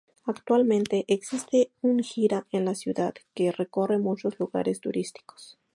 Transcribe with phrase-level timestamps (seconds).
[0.25, 5.59] Actualmente, existe un gira en la ciudad, que recorre muchos lugares turísticos.